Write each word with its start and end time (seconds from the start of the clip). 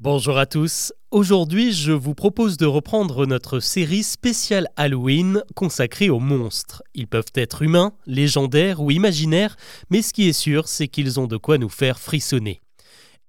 Bonjour 0.00 0.38
à 0.38 0.46
tous. 0.46 0.92
Aujourd'hui, 1.12 1.72
je 1.72 1.92
vous 1.92 2.14
propose 2.14 2.56
de 2.56 2.66
reprendre 2.66 3.26
notre 3.26 3.60
série 3.60 4.02
spéciale 4.02 4.68
Halloween 4.76 5.44
consacrée 5.54 6.10
aux 6.10 6.18
monstres. 6.18 6.82
Ils 6.94 7.06
peuvent 7.06 7.30
être 7.36 7.62
humains, 7.62 7.92
légendaires 8.04 8.82
ou 8.82 8.90
imaginaires, 8.90 9.56
mais 9.90 10.02
ce 10.02 10.12
qui 10.12 10.28
est 10.28 10.32
sûr, 10.32 10.66
c'est 10.66 10.88
qu'ils 10.88 11.20
ont 11.20 11.28
de 11.28 11.36
quoi 11.36 11.58
nous 11.58 11.68
faire 11.68 12.00
frissonner. 12.00 12.60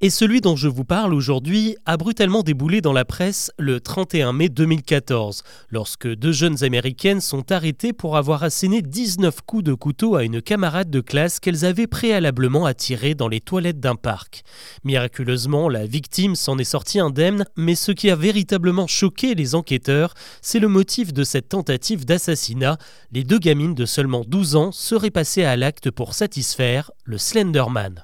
Et 0.01 0.09
celui 0.09 0.41
dont 0.41 0.57
je 0.57 0.67
vous 0.67 0.83
parle 0.83 1.13
aujourd'hui 1.13 1.77
a 1.85 1.95
brutalement 1.95 2.43
déboulé 2.43 2.81
dans 2.81 2.91
la 2.91 3.05
presse 3.05 3.49
le 3.57 3.79
31 3.79 4.33
mai 4.33 4.49
2014, 4.49 5.41
lorsque 5.69 6.13
deux 6.13 6.33
jeunes 6.33 6.65
américaines 6.65 7.21
sont 7.21 7.49
arrêtées 7.49 7.93
pour 7.93 8.17
avoir 8.17 8.43
asséné 8.43 8.81
19 8.81 9.41
coups 9.45 9.63
de 9.63 9.73
couteau 9.73 10.17
à 10.17 10.25
une 10.25 10.41
camarade 10.41 10.89
de 10.89 10.99
classe 10.99 11.39
qu'elles 11.39 11.63
avaient 11.63 11.87
préalablement 11.87 12.65
attirée 12.65 13.15
dans 13.15 13.29
les 13.29 13.39
toilettes 13.39 13.79
d'un 13.79 13.95
parc. 13.95 14.43
Miraculeusement, 14.83 15.69
la 15.69 15.85
victime 15.85 16.35
s'en 16.35 16.57
est 16.57 16.65
sortie 16.65 16.99
indemne, 16.99 17.45
mais 17.55 17.75
ce 17.75 17.93
qui 17.93 18.09
a 18.09 18.17
véritablement 18.17 18.87
choqué 18.87 19.33
les 19.33 19.55
enquêteurs, 19.55 20.13
c'est 20.41 20.59
le 20.59 20.67
motif 20.67 21.13
de 21.13 21.23
cette 21.23 21.47
tentative 21.47 22.03
d'assassinat. 22.03 22.77
Les 23.13 23.23
deux 23.23 23.39
gamines 23.39 23.75
de 23.75 23.85
seulement 23.85 24.25
12 24.27 24.57
ans 24.57 24.71
seraient 24.73 25.09
passées 25.09 25.45
à 25.45 25.55
l'acte 25.55 25.89
pour 25.89 26.15
satisfaire 26.15 26.91
le 27.05 27.17
Slenderman. 27.17 28.03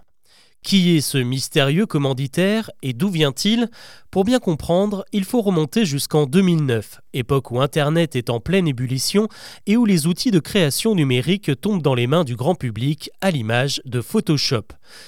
Qui 0.64 0.96
est 0.96 1.02
ce 1.02 1.18
mystérieux 1.18 1.88
commanditaire 1.88 2.70
et 2.84 2.94
d'où 2.94 3.10
vient-il? 3.10 3.68
Pour 4.12 4.26
bien 4.26 4.40
comprendre, 4.40 5.06
il 5.14 5.24
faut 5.24 5.42
remonter 5.42 5.86
jusqu'en 5.86 6.26
2009, 6.26 7.00
époque 7.14 7.50
où 7.52 7.62
Internet 7.62 8.16
est 8.16 8.30
en 8.30 8.42
pleine 8.42 8.68
ébullition 8.68 9.28
et 9.68 9.78
où 9.78 9.86
les 9.86 10.06
outils 10.06 10.32
de 10.32 10.40
création 10.40 10.96
numérique 10.96 11.50
tombent 11.62 11.82
dans 11.82 11.96
les 11.96 12.08
mains 12.08 12.26
du 12.26 12.36
grand 12.36 12.56
public 12.56 13.10
à 13.22 13.32
l'image 13.32 13.82
de 13.86 14.02
Photoshop. 14.02 14.66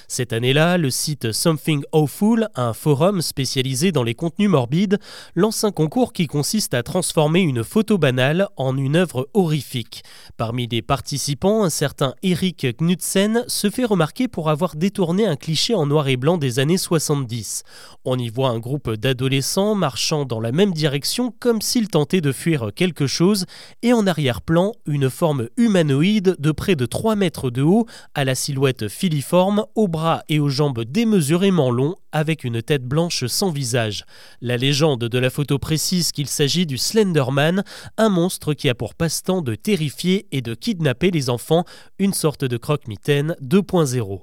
Cette 0.08 0.32
année-là, 0.32 0.78
le 0.78 0.90
site 0.90 1.32
Something 1.32 1.84
Awful, 1.92 2.48
un 2.54 2.72
forum 2.72 3.20
spécialisé 3.20 3.92
dans 3.92 4.02
les 4.02 4.14
contenus 4.14 4.48
morbides, 4.48 4.98
lance 5.34 5.64
un 5.64 5.70
concours 5.70 6.14
qui 6.14 6.26
consiste 6.26 6.72
à 6.72 6.82
transformer 6.82 7.40
une 7.40 7.62
photo 7.62 7.98
banale 7.98 8.48
en 8.56 8.76
une 8.76 8.96
œuvre 8.96 9.28
horrifique. 9.34 10.02
Parmi 10.38 10.66
les 10.66 10.80
participants, 10.80 11.62
un 11.62 11.70
certain 11.70 12.14
Eric 12.22 12.66
Knudsen 12.78 13.44
se 13.48 13.68
fait 13.68 13.84
remarquer 13.84 14.28
pour 14.28 14.48
avoir 14.48 14.76
détourné 14.76 15.26
un 15.26 15.36
cliché 15.44 15.74
en 15.74 15.84
noir 15.84 16.08
et 16.08 16.16
blanc 16.16 16.38
des 16.38 16.58
années 16.58 16.78
70. 16.78 17.64
On 18.06 18.18
y 18.18 18.30
voit 18.30 18.48
un 18.48 18.58
groupe 18.58 18.90
d'adolescents 18.90 19.74
marchant 19.74 20.24
dans 20.24 20.40
la 20.40 20.52
même 20.52 20.72
direction 20.72 21.34
comme 21.38 21.60
s'ils 21.60 21.88
tentaient 21.88 22.22
de 22.22 22.32
fuir 22.32 22.70
quelque 22.74 23.06
chose 23.06 23.44
et 23.82 23.92
en 23.92 24.06
arrière-plan 24.06 24.72
une 24.86 25.10
forme 25.10 25.50
humanoïde 25.58 26.36
de 26.38 26.50
près 26.50 26.76
de 26.76 26.86
3 26.86 27.14
mètres 27.16 27.50
de 27.50 27.60
haut 27.60 27.84
à 28.14 28.24
la 28.24 28.34
silhouette 28.34 28.88
filiforme, 28.88 29.66
aux 29.74 29.86
bras 29.86 30.22
et 30.30 30.40
aux 30.40 30.48
jambes 30.48 30.82
démesurément 30.82 31.70
longs 31.70 31.96
avec 32.10 32.44
une 32.44 32.62
tête 32.62 32.84
blanche 32.84 33.26
sans 33.26 33.50
visage. 33.50 34.06
La 34.40 34.56
légende 34.56 35.04
de 35.04 35.18
la 35.18 35.28
photo 35.28 35.58
précise 35.58 36.10
qu'il 36.10 36.28
s'agit 36.28 36.64
du 36.64 36.78
Slenderman, 36.78 37.64
un 37.98 38.08
monstre 38.08 38.54
qui 38.54 38.70
a 38.70 38.74
pour 38.74 38.94
passe-temps 38.94 39.42
de 39.42 39.56
terrifier 39.56 40.26
et 40.32 40.40
de 40.40 40.54
kidnapper 40.54 41.10
les 41.10 41.28
enfants, 41.28 41.64
une 41.98 42.14
sorte 42.14 42.46
de 42.46 42.56
croque-mitaine 42.56 43.36
2.0. 43.42 44.22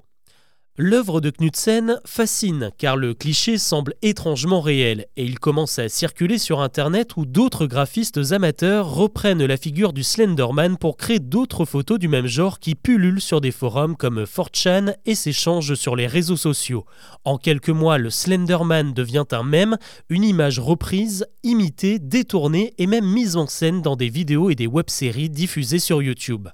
L'œuvre 0.84 1.22
de 1.22 1.30
Knudsen 1.30 2.00
fascine 2.06 2.72
car 2.80 2.98
le 2.98 3.14
cliché 3.14 3.60
semble 3.60 3.94
étrangement 4.02 4.62
réel 4.62 5.06
et 5.16 5.24
il 5.24 5.38
commence 5.38 5.78
à 5.78 5.90
circuler 5.90 6.40
sur 6.40 6.60
Internet 6.60 7.18
où 7.18 7.28
d'autres 7.28 7.68
graphistes 7.68 8.32
amateurs 8.32 8.92
reprennent 8.92 9.46
la 9.46 9.58
figure 9.58 9.94
du 9.94 10.02
Slenderman 10.02 10.78
pour 10.78 10.98
créer 10.98 11.20
d'autres 11.20 11.66
photos 11.66 12.00
du 12.00 12.08
même 12.08 12.26
genre 12.26 12.58
qui 12.58 12.74
pullulent 12.74 13.22
sur 13.22 13.42
des 13.42 13.52
forums 13.52 13.96
comme 13.96 14.24
4chan 14.24 14.96
et 15.06 15.14
s'échangent 15.14 15.76
sur 15.76 15.96
les 15.96 16.08
réseaux 16.08 16.36
sociaux. 16.36 16.88
En 17.26 17.38
quelques 17.38 17.70
mois, 17.70 18.00
le 18.00 18.10
Slenderman 18.10 18.92
devient 18.92 19.26
un 19.34 19.44
mème, 19.44 19.78
une 20.10 20.24
image 20.24 20.58
reprise, 20.58 21.28
imitée, 21.44 22.00
détournée 22.00 22.74
et 22.80 22.88
même 22.88 23.06
mise 23.06 23.36
en 23.36 23.46
scène 23.46 23.84
dans 23.84 23.96
des 23.96 24.10
vidéos 24.10 24.50
et 24.50 24.56
des 24.56 24.66
web-séries 24.66 25.30
diffusées 25.30 25.78
sur 25.78 26.02
YouTube. 26.02 26.48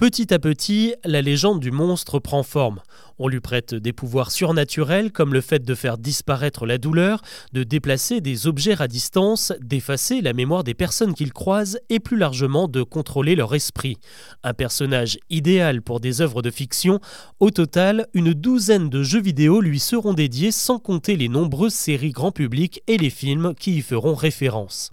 Petit 0.00 0.32
à 0.32 0.38
petit, 0.38 0.94
la 1.04 1.20
légende 1.20 1.60
du 1.60 1.70
monstre 1.70 2.20
prend 2.20 2.42
forme. 2.42 2.80
On 3.18 3.28
lui 3.28 3.40
prête 3.40 3.74
des 3.74 3.92
pouvoirs 3.92 4.30
surnaturels 4.30 5.12
comme 5.12 5.34
le 5.34 5.42
fait 5.42 5.62
de 5.62 5.74
faire 5.74 5.98
disparaître 5.98 6.64
la 6.64 6.78
douleur, 6.78 7.20
de 7.52 7.64
déplacer 7.64 8.22
des 8.22 8.46
objets 8.46 8.80
à 8.80 8.88
distance, 8.88 9.52
d'effacer 9.60 10.22
la 10.22 10.32
mémoire 10.32 10.64
des 10.64 10.72
personnes 10.72 11.12
qu'il 11.12 11.34
croise 11.34 11.78
et 11.90 12.00
plus 12.00 12.16
largement 12.16 12.66
de 12.66 12.82
contrôler 12.82 13.34
leur 13.34 13.54
esprit. 13.54 13.98
Un 14.42 14.54
personnage 14.54 15.18
idéal 15.28 15.82
pour 15.82 16.00
des 16.00 16.22
œuvres 16.22 16.40
de 16.40 16.50
fiction, 16.50 16.98
au 17.38 17.50
total, 17.50 18.06
une 18.14 18.32
douzaine 18.32 18.88
de 18.88 19.02
jeux 19.02 19.20
vidéo 19.20 19.60
lui 19.60 19.80
seront 19.80 20.14
dédiés 20.14 20.50
sans 20.50 20.78
compter 20.78 21.14
les 21.16 21.28
nombreuses 21.28 21.74
séries 21.74 22.12
grand 22.12 22.32
public 22.32 22.82
et 22.86 22.96
les 22.96 23.10
films 23.10 23.52
qui 23.54 23.76
y 23.76 23.82
feront 23.82 24.14
référence. 24.14 24.92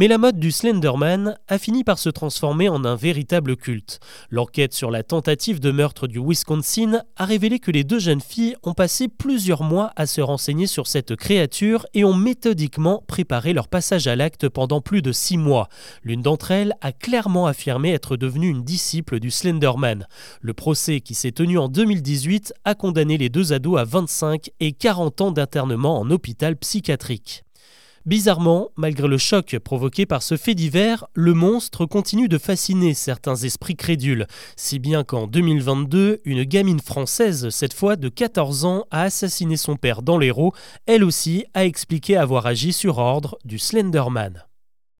Mais 0.00 0.08
la 0.08 0.16
mode 0.16 0.38
du 0.38 0.50
Slenderman 0.50 1.36
a 1.46 1.58
fini 1.58 1.84
par 1.84 1.98
se 1.98 2.08
transformer 2.08 2.70
en 2.70 2.86
un 2.86 2.96
véritable 2.96 3.54
culte. 3.54 4.00
L'enquête 4.30 4.72
sur 4.72 4.90
la 4.90 5.02
tentative 5.02 5.60
de 5.60 5.70
meurtre 5.70 6.06
du 6.06 6.18
Wisconsin 6.18 7.02
a 7.18 7.26
révélé 7.26 7.58
que 7.58 7.70
les 7.70 7.84
deux 7.84 7.98
jeunes 7.98 8.22
filles 8.22 8.56
ont 8.62 8.72
passé 8.72 9.08
plusieurs 9.08 9.62
mois 9.62 9.92
à 9.96 10.06
se 10.06 10.22
renseigner 10.22 10.66
sur 10.66 10.86
cette 10.86 11.16
créature 11.16 11.84
et 11.92 12.02
ont 12.02 12.14
méthodiquement 12.14 13.04
préparé 13.08 13.52
leur 13.52 13.68
passage 13.68 14.06
à 14.06 14.16
l'acte 14.16 14.48
pendant 14.48 14.80
plus 14.80 15.02
de 15.02 15.12
six 15.12 15.36
mois. 15.36 15.68
L'une 16.02 16.22
d'entre 16.22 16.50
elles 16.50 16.72
a 16.80 16.92
clairement 16.92 17.46
affirmé 17.46 17.92
être 17.92 18.16
devenue 18.16 18.48
une 18.48 18.64
disciple 18.64 19.20
du 19.20 19.30
Slenderman. 19.30 20.06
Le 20.40 20.54
procès 20.54 21.02
qui 21.02 21.12
s'est 21.12 21.32
tenu 21.32 21.58
en 21.58 21.68
2018 21.68 22.54
a 22.64 22.74
condamné 22.74 23.18
les 23.18 23.28
deux 23.28 23.52
ados 23.52 23.78
à 23.78 23.84
25 23.84 24.48
et 24.60 24.72
40 24.72 25.20
ans 25.20 25.30
d'internement 25.30 26.00
en 26.00 26.10
hôpital 26.10 26.56
psychiatrique. 26.56 27.44
Bizarrement, 28.10 28.72
malgré 28.74 29.06
le 29.06 29.18
choc 29.18 29.56
provoqué 29.62 30.04
par 30.04 30.24
ce 30.24 30.36
fait 30.36 30.56
divers, 30.56 31.06
le 31.14 31.32
monstre 31.32 31.86
continue 31.86 32.26
de 32.26 32.38
fasciner 32.38 32.92
certains 32.92 33.36
esprits 33.36 33.76
crédules, 33.76 34.26
si 34.56 34.80
bien 34.80 35.04
qu'en 35.04 35.28
2022, 35.28 36.20
une 36.24 36.42
gamine 36.42 36.80
française, 36.80 37.50
cette 37.50 37.72
fois 37.72 37.94
de 37.94 38.08
14 38.08 38.64
ans, 38.64 38.84
a 38.90 39.02
assassiné 39.02 39.56
son 39.56 39.76
père 39.76 40.02
dans 40.02 40.18
l'Hérault, 40.18 40.52
elle 40.86 41.04
aussi 41.04 41.44
a 41.54 41.64
expliqué 41.64 42.16
avoir 42.16 42.46
agi 42.46 42.72
sur 42.72 42.98
ordre 42.98 43.38
du 43.44 43.60
Slenderman. 43.60 44.42